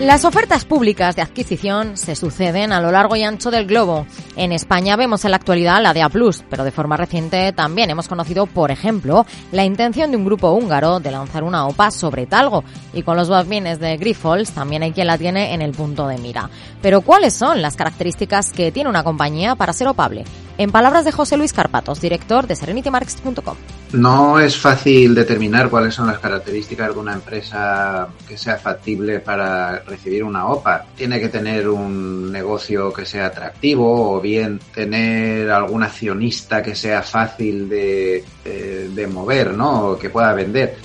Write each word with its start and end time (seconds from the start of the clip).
Las 0.00 0.26
ofertas 0.26 0.66
públicas 0.66 1.16
de 1.16 1.22
adquisición 1.22 1.96
se 1.96 2.16
suceden 2.16 2.70
a 2.70 2.82
lo 2.82 2.92
largo 2.92 3.16
y 3.16 3.22
ancho 3.22 3.50
del 3.50 3.66
globo. 3.66 4.06
En 4.36 4.52
España 4.52 4.94
vemos 4.94 5.24
en 5.24 5.30
la 5.30 5.38
actualidad 5.38 5.80
la 5.80 5.94
de 5.94 6.02
A+, 6.02 6.10
pero 6.50 6.64
de 6.64 6.70
forma 6.70 6.98
reciente 6.98 7.50
también 7.52 7.88
hemos 7.88 8.06
conocido, 8.06 8.44
por 8.44 8.70
ejemplo, 8.70 9.24
la 9.52 9.64
intención 9.64 10.10
de 10.10 10.18
un 10.18 10.26
grupo 10.26 10.50
húngaro 10.50 11.00
de 11.00 11.10
lanzar 11.10 11.44
una 11.44 11.66
OPA 11.66 11.90
sobre 11.90 12.26
Talgo. 12.26 12.62
Y 12.92 13.04
con 13.04 13.16
los 13.16 13.30
bambines 13.30 13.80
de 13.80 13.96
Grifols 13.96 14.50
también 14.50 14.82
hay 14.82 14.92
quien 14.92 15.06
la 15.06 15.16
tiene 15.16 15.54
en 15.54 15.62
el 15.62 15.72
punto 15.72 16.06
de 16.06 16.18
mira. 16.18 16.50
Pero 16.82 17.00
¿cuáles 17.00 17.32
son 17.32 17.62
las 17.62 17.74
características 17.74 18.52
que 18.52 18.70
tiene 18.72 18.90
una 18.90 19.02
compañía 19.02 19.54
para 19.54 19.72
ser 19.72 19.88
opable? 19.88 20.24
En 20.58 20.70
palabras 20.70 21.04
de 21.04 21.12
José 21.12 21.36
Luis 21.36 21.52
Carpatos, 21.52 22.00
director 22.00 22.46
de 22.46 22.56
SerenityMarks.com. 22.56 23.56
No 23.92 24.40
es 24.40 24.56
fácil 24.56 25.14
determinar 25.14 25.68
cuáles 25.68 25.94
son 25.94 26.06
las 26.06 26.18
características 26.18 26.94
de 26.94 26.98
una 26.98 27.12
empresa 27.12 28.08
que 28.26 28.38
sea 28.38 28.56
factible 28.56 29.20
para 29.20 29.80
recibir 29.80 30.24
una 30.24 30.46
OPA. 30.46 30.86
Tiene 30.96 31.20
que 31.20 31.28
tener 31.28 31.68
un 31.68 32.32
negocio 32.32 32.90
que 32.90 33.04
sea 33.04 33.26
atractivo 33.26 34.16
o 34.16 34.20
bien 34.20 34.58
tener 34.74 35.50
algún 35.50 35.82
accionista 35.82 36.62
que 36.62 36.74
sea 36.74 37.02
fácil 37.02 37.68
de, 37.68 38.24
eh, 38.44 38.90
de 38.94 39.06
mover, 39.06 39.52
¿no? 39.52 39.90
O 39.90 39.98
que 39.98 40.08
pueda 40.08 40.32
vender. 40.32 40.76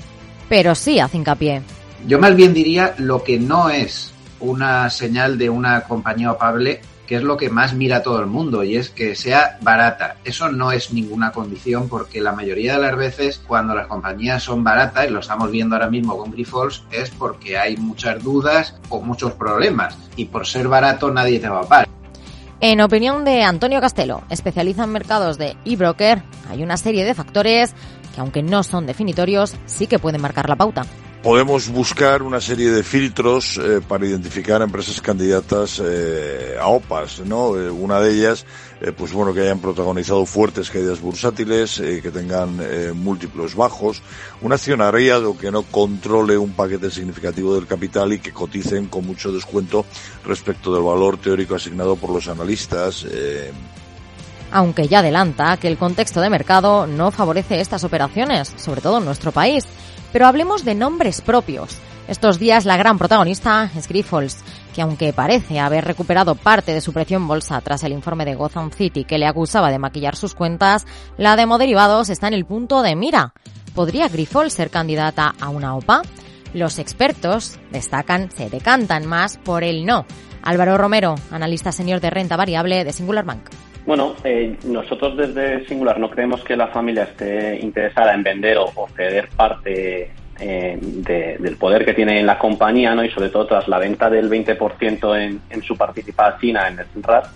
Pero 0.49 0.75
sí 0.75 0.99
hace 0.99 1.15
hincapié. 1.15 1.61
Yo 2.05 2.19
más 2.19 2.35
bien 2.35 2.53
diría 2.53 2.93
lo 2.97 3.23
que 3.23 3.39
no 3.39 3.69
es 3.69 4.11
una 4.41 4.89
señal 4.89 5.37
de 5.37 5.49
una 5.49 5.81
compañía 5.83 6.31
opable 6.31 6.81
que 7.11 7.17
es 7.17 7.23
lo 7.23 7.35
que 7.35 7.49
más 7.49 7.73
mira 7.73 8.03
todo 8.03 8.21
el 8.21 8.27
mundo 8.27 8.63
y 8.63 8.77
es 8.77 8.89
que 8.89 9.17
sea 9.17 9.57
barata. 9.59 10.15
Eso 10.23 10.49
no 10.49 10.71
es 10.71 10.93
ninguna 10.93 11.33
condición 11.33 11.89
porque 11.89 12.21
la 12.21 12.31
mayoría 12.31 12.75
de 12.75 12.83
las 12.83 12.95
veces 12.95 13.41
cuando 13.45 13.75
las 13.75 13.87
compañías 13.87 14.43
son 14.43 14.63
baratas, 14.63 15.07
y 15.07 15.09
lo 15.09 15.19
estamos 15.19 15.51
viendo 15.51 15.75
ahora 15.75 15.89
mismo 15.89 16.17
con 16.17 16.31
Grifols, 16.31 16.85
es 16.89 17.09
porque 17.09 17.57
hay 17.57 17.75
muchas 17.75 18.23
dudas 18.23 18.79
o 18.87 19.01
muchos 19.01 19.33
problemas 19.33 19.97
y 20.15 20.23
por 20.23 20.47
ser 20.47 20.69
barato 20.69 21.11
nadie 21.11 21.39
te 21.39 21.49
va 21.49 21.59
a 21.59 21.67
pagar. 21.67 21.89
En 22.61 22.79
opinión 22.79 23.25
de 23.25 23.43
Antonio 23.43 23.81
Castelo, 23.81 24.23
especialista 24.29 24.85
en 24.85 24.91
mercados 24.91 25.37
de 25.37 25.57
eBroker, 25.65 26.23
hay 26.49 26.63
una 26.63 26.77
serie 26.77 27.03
de 27.03 27.13
factores 27.13 27.75
que 28.15 28.21
aunque 28.21 28.41
no 28.41 28.63
son 28.63 28.85
definitorios, 28.85 29.53
sí 29.65 29.85
que 29.85 29.99
pueden 29.99 30.21
marcar 30.21 30.47
la 30.47 30.55
pauta 30.55 30.85
podemos 31.21 31.69
buscar 31.69 32.23
una 32.23 32.41
serie 32.41 32.71
de 32.71 32.83
filtros 32.83 33.57
eh, 33.57 33.79
para 33.87 34.05
identificar 34.05 34.61
empresas 34.61 34.99
candidatas 35.01 35.81
eh, 35.83 36.55
a 36.59 36.67
OPAs, 36.67 37.19
¿no? 37.25 37.55
Eh, 37.57 37.69
una 37.69 37.99
de 37.99 38.11
ellas, 38.11 38.45
pues 38.97 39.13
bueno, 39.13 39.31
que 39.31 39.41
hayan 39.41 39.59
protagonizado 39.59 40.25
fuertes 40.25 40.71
caídas 40.71 40.99
bursátiles, 40.99 41.79
que 41.79 42.09
tengan 42.11 42.57
múltiplos 42.95 43.53
bajos, 43.53 44.01
un 44.41 44.53
accionariado 44.53 45.37
que 45.37 45.51
no 45.51 45.61
controle 45.61 46.35
un 46.35 46.53
paquete 46.53 46.89
significativo 46.89 47.53
del 47.53 47.67
capital 47.67 48.11
y 48.13 48.19
que 48.19 48.33
coticen 48.33 48.87
con 48.87 49.05
mucho 49.05 49.31
descuento 49.31 49.85
respecto 50.25 50.73
del 50.73 50.81
valor 50.81 51.17
teórico 51.17 51.53
asignado 51.53 51.95
por 51.95 52.09
los 52.09 52.27
analistas. 52.27 53.05
Aunque 54.51 54.87
ya 54.87 54.99
adelanta 54.99 55.57
que 55.57 55.67
el 55.67 55.77
contexto 55.77 56.19
de 56.19 56.31
mercado 56.31 56.87
no 56.87 57.11
favorece 57.11 57.61
estas 57.61 57.83
operaciones, 57.83 58.51
sobre 58.57 58.81
todo 58.81 58.97
en 58.97 59.05
nuestro 59.05 59.31
país. 59.31 59.63
Pero 60.11 60.27
hablemos 60.27 60.65
de 60.65 60.75
nombres 60.75 61.21
propios. 61.21 61.77
Estos 62.07 62.39
días 62.39 62.65
la 62.65 62.77
gran 62.77 62.97
protagonista 62.97 63.71
es 63.75 63.87
Grifols, 63.87 64.37
que 64.73 64.81
aunque 64.81 65.13
parece 65.13 65.59
haber 65.59 65.85
recuperado 65.85 66.35
parte 66.35 66.73
de 66.73 66.81
su 66.81 66.91
precio 66.91 67.17
en 67.17 67.27
bolsa 67.27 67.61
tras 67.61 67.83
el 67.83 67.93
informe 67.93 68.25
de 68.25 68.35
Gotham 68.35 68.71
City 68.71 69.05
que 69.05 69.17
le 69.17 69.27
acusaba 69.27 69.71
de 69.71 69.79
maquillar 69.79 70.15
sus 70.15 70.35
cuentas, 70.35 70.85
la 71.17 71.35
de 71.35 71.45
Moderivados 71.45 72.09
está 72.09 72.27
en 72.27 72.33
el 72.33 72.45
punto 72.45 72.81
de 72.81 72.95
mira. 72.95 73.33
¿Podría 73.73 74.09
Grifols 74.09 74.53
ser 74.53 74.69
candidata 74.69 75.33
a 75.39 75.49
una 75.49 75.75
OPA? 75.75 76.01
Los 76.53 76.79
expertos 76.79 77.57
destacan, 77.71 78.29
se 78.31 78.49
decantan 78.49 79.05
más 79.05 79.37
por 79.37 79.63
el 79.63 79.85
no. 79.85 80.05
Álvaro 80.43 80.77
Romero, 80.77 81.15
analista 81.31 81.71
senior 81.71 82.01
de 82.01 82.09
renta 82.09 82.35
variable 82.35 82.83
de 82.83 82.91
Singular 82.91 83.23
Bank. 83.23 83.49
Bueno, 83.91 84.15
eh, 84.23 84.55
nosotros 84.63 85.17
desde 85.17 85.67
Singular 85.67 85.99
no 85.99 86.09
creemos 86.09 86.41
que 86.45 86.55
la 86.55 86.67
familia 86.67 87.03
esté 87.03 87.59
interesada 87.59 88.13
en 88.13 88.23
vender 88.23 88.57
o, 88.57 88.87
ceder 88.95 89.27
parte 89.35 90.13
eh, 90.39 90.77
del 90.79 91.57
poder 91.57 91.83
que 91.83 91.93
tiene 91.93 92.17
en 92.17 92.25
la 92.25 92.39
compañía, 92.39 92.95
¿no? 92.95 93.03
Y 93.03 93.09
sobre 93.09 93.27
todo 93.27 93.47
tras 93.47 93.67
la 93.67 93.79
venta 93.79 94.09
del 94.09 94.29
20% 94.29 95.21
en, 95.21 95.41
en 95.49 95.61
su 95.61 95.75
participación 95.75 96.55
en 96.55 96.79
el 96.79 97.03
RAS, 97.03 97.31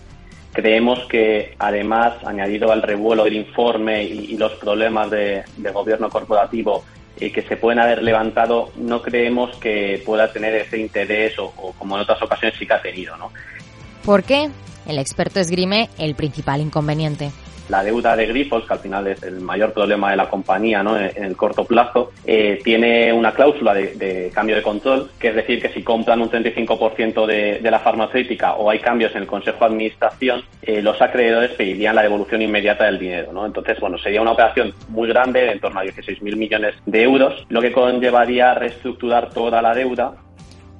creemos 0.54 1.04
que 1.10 1.56
además, 1.60 2.14
añadido 2.24 2.72
al 2.72 2.84
revuelo 2.84 3.26
del 3.26 3.36
informe 3.36 4.06
y, 4.06 4.38
los 4.38 4.54
problemas 4.54 5.12
de, 5.12 5.44
gobierno 5.74 6.10
corporativo 6.10 6.86
eh, 7.20 7.34
que 7.34 7.42
se 7.42 7.58
pueden 7.58 7.80
haber 7.80 8.02
levantado, 8.02 8.72
no 8.78 9.02
creemos 9.02 9.58
que 9.58 10.02
pueda 10.06 10.32
tener 10.32 10.56
ese 10.56 10.78
interés 10.78 11.38
o, 11.38 11.52
o 11.58 11.74
como 11.74 11.98
en 11.98 12.04
otras 12.04 12.22
ocasiones 12.22 12.58
sí 12.58 12.66
que 12.66 12.74
ha 12.74 12.82
tenido, 12.82 13.18
¿no? 13.18 13.30
¿Por 14.06 14.24
qué? 14.24 14.50
El 14.88 15.00
experto 15.00 15.40
esgrime 15.40 15.90
el 15.98 16.16
principal 16.16 16.62
inconveniente 16.62 17.32
la 17.70 17.84
deuda 17.84 18.16
de 18.16 18.28
Grifos, 18.28 18.66
que 18.66 18.74
al 18.74 18.80
final 18.80 19.08
es 19.08 19.24
el 19.24 19.42
mayor 19.42 19.74
problema 19.74 20.12
de 20.12 20.18
la 20.18 20.30
compañía 20.30 20.84
¿no? 20.84 20.98
en 20.98 21.24
el 21.24 21.36
corto 21.36 21.66
plazo, 21.66 22.12
eh, 22.26 22.60
tiene 22.64 23.12
una 23.12 23.32
cláusula 23.34 23.74
de, 23.74 24.32
cambio 24.34 24.56
de 24.56 24.62
control, 24.62 25.12
que 25.20 25.30
es 25.30 25.36
decir, 25.36 25.62
que 25.62 25.70
si 25.70 25.82
compran 25.84 26.22
un 26.22 26.30
35% 26.30 27.26
de, 27.26 27.60
de 27.60 27.72
la 27.72 27.80
farmacéutica 27.80 28.54
o 28.56 28.70
hay 28.70 28.80
cambios 28.80 29.16
en 29.16 29.24
el 29.24 29.28
Consejo 29.28 29.60
de 29.60 29.66
Administración, 29.66 30.44
eh, 30.62 30.82
los 30.82 31.02
acreedores 31.02 31.52
pedirían 31.52 31.96
la 31.96 32.04
devolución 32.04 32.42
inmediata 32.42 32.86
del 32.86 33.00
dinero. 33.00 33.34
¿no? 33.34 33.46
Entonces, 33.46 33.80
bueno, 33.80 33.98
sería 33.98 34.22
una 34.22 34.32
operación 34.32 34.74
muy 34.90 35.08
grande, 35.08 35.42
de 35.42 35.52
en 35.52 35.60
torno 35.60 35.80
a 35.80 35.84
16.000 35.84 36.36
millones 36.36 36.76
de 36.86 37.04
euros, 37.04 37.46
lo 37.50 37.62
que 37.62 37.72
conllevaría 37.72 38.54
reestructurar 38.54 39.30
toda 39.30 39.62
la 39.62 39.74
deuda. 39.74 40.14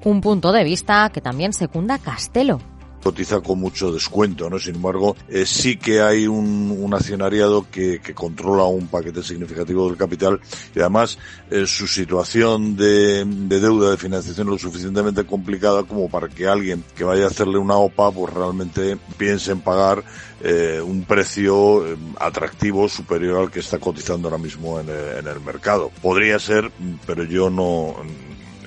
Un 0.04 0.20
punto 0.20 0.52
de 0.52 0.62
vista 0.62 1.10
que 1.12 1.20
también 1.20 1.52
secunda 1.52 1.98
Castelo 1.98 2.60
cotiza 3.06 3.40
con 3.40 3.60
mucho 3.60 3.92
descuento, 3.92 4.50
¿no? 4.50 4.58
Sin 4.58 4.74
embargo, 4.74 5.14
eh, 5.28 5.46
sí 5.46 5.76
que 5.76 6.00
hay 6.00 6.26
un, 6.26 6.92
accionariado 6.92 7.64
que, 7.70 8.00
controla 8.14 8.64
un 8.64 8.88
paquete 8.88 9.22
significativo 9.22 9.86
del 9.86 9.96
capital 9.96 10.40
y 10.74 10.80
además 10.80 11.16
eh, 11.48 11.66
su 11.66 11.86
situación 11.86 12.74
de, 12.74 13.24
deuda 13.24 13.92
de 13.92 13.96
financiación 13.96 14.48
es 14.48 14.50
lo 14.50 14.58
suficientemente 14.58 15.24
complicada 15.24 15.84
como 15.84 16.08
para 16.08 16.28
que 16.28 16.48
alguien 16.48 16.82
que 16.96 17.04
vaya 17.04 17.24
a 17.24 17.28
hacerle 17.28 17.58
una 17.58 17.76
OPA 17.76 18.10
pues 18.10 18.34
realmente 18.34 18.98
piense 19.16 19.52
en 19.52 19.60
pagar 19.60 20.02
eh, 20.42 20.80
un 20.84 21.04
precio 21.04 21.84
atractivo 22.18 22.88
superior 22.88 23.38
al 23.38 23.50
que 23.52 23.60
está 23.60 23.78
cotizando 23.78 24.26
ahora 24.26 24.42
mismo 24.42 24.80
en 24.80 24.88
en 24.88 25.26
el 25.28 25.40
mercado. 25.40 25.92
Podría 26.02 26.40
ser, 26.40 26.72
pero 27.06 27.22
yo 27.22 27.50
no 27.50 27.94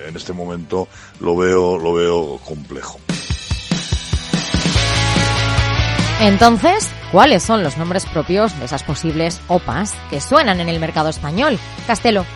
en 0.06 0.16
este 0.16 0.32
momento 0.32 0.88
lo 1.20 1.36
veo 1.36 1.78
lo 1.78 1.92
veo 1.92 2.38
complejo. 2.38 3.00
Entonces, 6.20 6.90
¿cuáles 7.12 7.42
son 7.42 7.62
los 7.62 7.78
nombres 7.78 8.04
propios 8.04 8.58
de 8.58 8.66
esas 8.66 8.82
posibles 8.82 9.40
OPAs 9.48 9.94
que 10.10 10.20
suenan 10.20 10.60
en 10.60 10.68
el 10.68 10.78
mercado 10.78 11.08
español? 11.08 11.58
Castelo. 11.86 12.26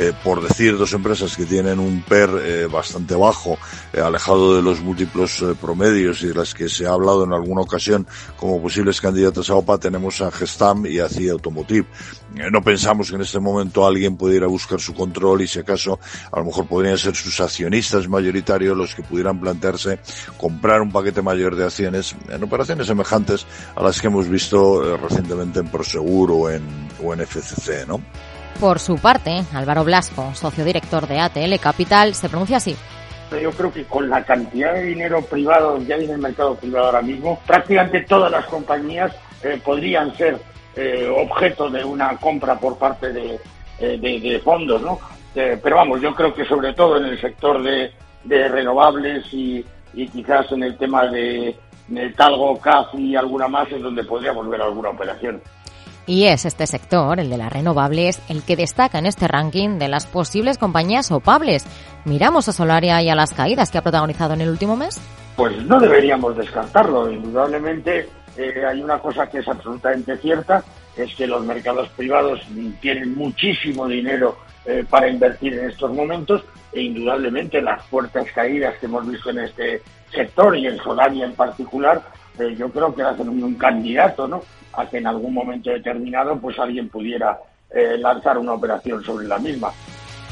Eh, 0.00 0.12
por 0.22 0.40
decir 0.40 0.78
dos 0.78 0.92
empresas 0.92 1.36
que 1.36 1.44
tienen 1.44 1.80
un 1.80 2.02
PER 2.02 2.30
eh, 2.40 2.66
bastante 2.66 3.16
bajo, 3.16 3.58
eh, 3.92 4.00
alejado 4.00 4.54
de 4.54 4.62
los 4.62 4.80
múltiplos 4.80 5.44
promedios 5.60 6.22
y 6.22 6.28
de 6.28 6.34
las 6.34 6.54
que 6.54 6.68
se 6.68 6.86
ha 6.86 6.92
hablado 6.92 7.24
en 7.24 7.32
alguna 7.32 7.62
ocasión 7.62 8.06
como 8.36 8.62
posibles 8.62 9.00
candidatas 9.00 9.50
a 9.50 9.56
OPA, 9.56 9.78
tenemos 9.78 10.20
a 10.20 10.30
Gestam 10.30 10.86
y 10.86 11.00
a 11.00 11.08
CIA 11.08 11.32
Automotive. 11.32 11.88
no 12.52 12.62
pensamos 12.62 13.10
que 13.10 13.16
en 13.16 13.22
este 13.22 13.40
momento 13.40 13.84
alguien 13.84 14.16
pudiera 14.16 14.46
buscar 14.46 14.78
su 14.78 14.94
control 14.94 15.42
y 15.42 15.48
si 15.48 15.58
acaso 15.58 15.98
a 16.30 16.38
lo 16.38 16.44
mejor 16.44 16.68
podrían 16.68 16.96
ser 16.96 17.16
sus 17.16 17.40
accionistas 17.40 18.08
mayoritarios 18.08 18.76
los 18.76 18.94
que 18.94 19.02
pudieran 19.02 19.40
plantearse 19.40 19.98
comprar 20.36 20.80
un 20.80 20.92
paquete 20.92 21.22
mayor 21.22 21.56
de 21.56 21.64
acciones 21.64 22.14
en 22.28 22.44
operaciones 22.44 22.86
semejantes 22.86 23.46
a 23.74 23.82
las 23.82 24.00
que 24.00 24.06
hemos 24.06 24.28
visto 24.28 24.96
recientemente 24.96 25.58
en 25.58 25.68
Prosegur 25.68 26.30
o 26.30 26.50
en, 26.50 26.62
o 27.02 27.16
FCC, 27.16 27.84
¿no? 27.88 28.00
Por 28.60 28.80
su 28.80 28.96
parte, 28.96 29.44
Álvaro 29.54 29.84
Blasco, 29.84 30.34
socio 30.34 30.64
director 30.64 31.06
de 31.06 31.20
ATL 31.20 31.60
Capital, 31.60 32.14
se 32.14 32.28
pronuncia 32.28 32.56
así. 32.56 32.76
Yo 33.40 33.52
creo 33.52 33.72
que 33.72 33.84
con 33.84 34.10
la 34.10 34.24
cantidad 34.24 34.74
de 34.74 34.82
dinero 34.82 35.22
privado 35.22 35.78
que 35.86 35.94
hay 35.94 36.04
en 36.06 36.10
el 36.10 36.18
mercado 36.18 36.56
privado 36.56 36.86
ahora 36.86 37.02
mismo, 37.02 37.38
prácticamente 37.46 38.00
todas 38.00 38.32
las 38.32 38.46
compañías 38.46 39.14
eh, 39.44 39.60
podrían 39.64 40.12
ser 40.16 40.38
eh, 40.74 41.08
objeto 41.08 41.70
de 41.70 41.84
una 41.84 42.16
compra 42.16 42.58
por 42.58 42.76
parte 42.78 43.12
de, 43.12 43.38
eh, 43.78 44.40
fondos, 44.42 44.82
¿no? 44.82 44.98
pero 45.34 45.76
vamos, 45.76 46.00
yo 46.00 46.12
creo 46.12 46.34
que 46.34 46.44
sobre 46.44 46.72
todo 46.72 46.96
en 46.96 47.04
el 47.04 47.20
sector 47.20 47.62
de, 47.62 47.92
renovables 48.48 49.24
y, 49.32 49.64
quizás 49.94 50.50
en 50.50 50.64
el 50.64 50.76
tema 50.76 51.06
de, 51.06 51.56
de 51.86 52.10
talgo, 52.10 52.58
CAF 52.58 52.92
y 52.94 53.14
alguna 53.14 53.46
más 53.46 53.70
es 53.70 53.80
donde 53.80 54.02
podríamos 54.02 54.48
ver 54.48 54.62
alguna 54.62 54.88
operación. 54.88 55.40
Y 56.08 56.24
es 56.24 56.46
este 56.46 56.66
sector, 56.66 57.20
el 57.20 57.28
de 57.28 57.36
las 57.36 57.52
renovables, 57.52 58.22
el 58.30 58.42
que 58.42 58.56
destaca 58.56 58.98
en 58.98 59.04
este 59.04 59.28
ranking 59.28 59.78
de 59.78 59.88
las 59.88 60.06
posibles 60.06 60.56
compañías 60.56 61.12
opables. 61.12 61.66
¿Miramos 62.06 62.48
a 62.48 62.52
Solaria 62.54 63.02
y 63.02 63.10
a 63.10 63.14
las 63.14 63.34
caídas 63.34 63.70
que 63.70 63.76
ha 63.76 63.82
protagonizado 63.82 64.32
en 64.32 64.40
el 64.40 64.48
último 64.48 64.74
mes? 64.74 64.98
Pues 65.36 65.62
no 65.66 65.78
deberíamos 65.78 66.34
descartarlo. 66.34 67.12
Indudablemente 67.12 68.08
eh, 68.38 68.64
hay 68.66 68.80
una 68.80 68.98
cosa 69.00 69.26
que 69.26 69.40
es 69.40 69.48
absolutamente 69.48 70.16
cierta, 70.16 70.64
es 70.96 71.14
que 71.14 71.26
los 71.26 71.44
mercados 71.44 71.90
privados 71.90 72.40
tienen 72.80 73.14
muchísimo 73.14 73.86
dinero 73.86 74.38
eh, 74.64 74.86
para 74.88 75.10
invertir 75.10 75.58
en 75.58 75.68
estos 75.68 75.92
momentos 75.92 76.42
e 76.72 76.84
indudablemente 76.84 77.60
las 77.60 77.84
fuertes 77.84 78.32
caídas 78.32 78.74
que 78.80 78.86
hemos 78.86 79.06
visto 79.06 79.28
en 79.28 79.40
este 79.40 79.82
sector 80.10 80.56
y 80.56 80.68
en 80.68 80.78
Solaria 80.78 81.26
en 81.26 81.34
particular, 81.34 82.02
eh, 82.38 82.54
yo 82.56 82.70
creo 82.70 82.94
que 82.94 83.02
hacen 83.02 83.28
un, 83.28 83.54
candidato 83.54 84.26
¿no? 84.28 84.42
a 84.72 84.86
que 84.86 84.98
en 84.98 85.06
algún 85.06 85.34
momento 85.34 85.70
determinado 85.70 86.38
pues 86.38 86.58
alguien 86.58 86.88
pudiera 86.88 87.38
eh, 87.70 87.96
lanzar 87.98 88.38
una 88.38 88.54
operación 88.54 89.02
sobre 89.02 89.26
la 89.26 89.38
misma. 89.38 89.70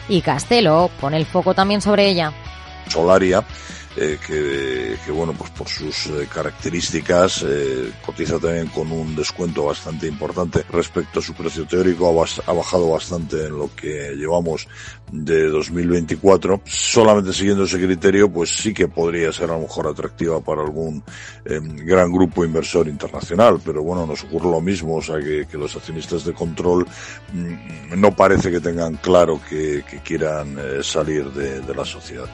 Y 0.08 0.20
Castelo 0.20 0.90
pone 1.00 1.16
el 1.16 1.26
foco 1.26 1.54
también 1.54 1.80
sobre 1.80 2.08
ella. 2.08 2.32
Solaria 2.88 3.44
eh, 3.98 4.18
que, 4.26 5.10
bueno, 5.10 5.32
pues 5.32 5.50
por 5.52 5.68
sus 5.68 6.08
eh, 6.08 6.28
características 6.30 7.42
eh, 7.48 7.92
cotiza 8.04 8.38
también 8.38 8.66
con 8.66 8.92
un 8.92 9.16
descuento 9.16 9.64
bastante 9.64 10.06
importante 10.06 10.64
respecto 10.70 11.20
a 11.20 11.22
su 11.22 11.32
precio 11.32 11.66
teórico, 11.66 12.06
ha, 12.08 12.52
bajado 12.52 12.90
bastante 12.90 13.46
en 13.46 13.56
lo 13.56 13.74
que 13.74 14.14
llevamos 14.14 14.68
de 15.10 15.48
2024. 15.48 16.60
Solamente 16.66 17.32
siguiendo 17.32 17.64
ese 17.64 17.78
criterio, 17.78 18.30
pues 18.30 18.50
sí 18.54 18.74
que 18.74 18.86
podría 18.86 19.32
ser 19.32 19.50
a 19.50 19.54
lo 19.54 19.62
mejor 19.62 19.86
atractiva 19.86 20.42
para 20.42 20.60
algún 20.60 21.02
gran 21.46 22.12
grupo 22.12 22.44
inversor 22.44 22.88
internacional, 22.88 23.60
pero 23.64 23.82
bueno, 23.82 24.06
nos 24.06 24.24
ocurre 24.24 24.50
lo 24.50 24.60
mismo, 24.60 24.96
o 24.96 25.02
sea 25.02 25.18
que, 25.20 25.46
los 25.56 25.74
accionistas 25.74 26.22
de 26.26 26.34
control 26.34 26.86
mm, 27.32 27.98
no 27.98 28.14
parece 28.14 28.50
que 28.50 28.60
tengan 28.60 28.96
claro 28.96 29.40
que, 29.48 29.82
quieran 30.04 30.58
salir 30.82 31.30
de 31.30 31.74
la 31.74 31.84
sociedad. 31.84 32.28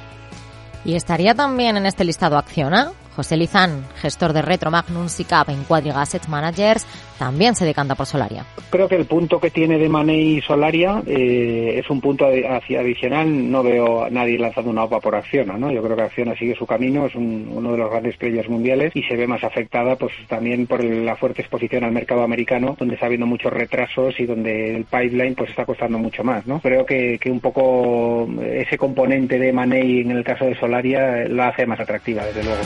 ¿Y 0.84 0.94
estaría 0.94 1.34
también 1.34 1.76
en 1.76 1.86
este 1.86 2.04
listado 2.04 2.36
Acciona? 2.36 2.92
José 3.14 3.36
Lizán, 3.36 3.84
gestor 3.96 4.32
de 4.32 4.42
Retro 4.42 4.70
Magnum 4.70 5.08
SICAP 5.08 5.50
en 5.50 5.64
Quadriga 5.64 6.00
Asset 6.00 6.26
Managers, 6.28 6.86
también 7.18 7.54
se 7.54 7.64
decanta 7.64 7.94
por 7.94 8.06
Solaria. 8.06 8.44
Creo 8.70 8.88
que 8.88 8.96
el 8.96 9.04
punto 9.04 9.38
que 9.38 9.50
tiene 9.50 9.78
de 9.78 9.88
Money 9.88 10.40
Solaria 10.40 11.02
eh, 11.06 11.78
es 11.78 11.88
un 11.88 12.00
punto 12.00 12.26
adicional. 12.26 13.50
No 13.50 13.62
veo 13.62 14.04
a 14.04 14.10
nadie 14.10 14.38
lanzando 14.38 14.70
una 14.70 14.84
OPA 14.84 14.98
por 14.98 15.14
Acciona, 15.14 15.56
¿no? 15.56 15.70
Yo 15.70 15.82
creo 15.82 15.94
que 15.94 16.02
Acciona 16.02 16.34
sigue 16.34 16.56
su 16.56 16.66
camino, 16.66 17.06
es 17.06 17.14
uno 17.14 17.72
de 17.72 17.78
los 17.78 17.90
grandes 17.90 18.16
players 18.16 18.48
mundiales 18.48 18.90
y 18.96 19.02
se 19.04 19.14
ve 19.14 19.26
más 19.26 19.44
afectada 19.44 19.94
pues 19.96 20.12
también 20.26 20.66
por 20.66 20.82
la 20.82 21.14
fuerte 21.14 21.42
exposición 21.42 21.84
al 21.84 21.92
mercado 21.92 22.22
americano, 22.22 22.74
donde 22.78 22.94
está 22.94 23.06
habiendo 23.06 23.26
muchos 23.26 23.52
retrasos 23.52 24.18
y 24.18 24.26
donde 24.26 24.74
el 24.76 24.84
pipeline 24.84 25.34
pues 25.34 25.50
está 25.50 25.64
costando 25.64 25.98
mucho 25.98 26.24
más, 26.24 26.46
¿no? 26.46 26.60
Creo 26.60 26.84
que, 26.84 27.18
que 27.20 27.30
un 27.30 27.40
poco 27.40 28.26
ese 28.42 28.78
componente 28.78 29.38
de 29.38 29.52
Money 29.52 30.00
en 30.00 30.10
el 30.10 30.24
caso 30.24 30.46
de 30.46 30.58
Solaria 30.58 31.28
la 31.28 31.48
hace 31.48 31.66
más 31.66 31.78
atractiva, 31.78 32.24
desde 32.24 32.42
luego. 32.42 32.62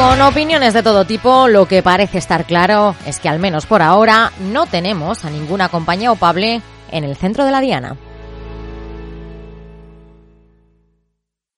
Con 0.00 0.22
opiniones 0.22 0.72
de 0.72 0.82
todo 0.82 1.04
tipo, 1.04 1.46
lo 1.46 1.68
que 1.68 1.82
parece 1.82 2.16
estar 2.16 2.46
claro 2.46 2.96
es 3.04 3.18
que 3.18 3.28
al 3.28 3.38
menos 3.38 3.66
por 3.66 3.82
ahora 3.82 4.32
no 4.40 4.64
tenemos 4.64 5.26
a 5.26 5.30
ninguna 5.30 5.68
compañía 5.68 6.10
opable 6.10 6.62
en 6.90 7.04
el 7.04 7.16
centro 7.16 7.44
de 7.44 7.50
la 7.50 7.60
diana. 7.60 7.98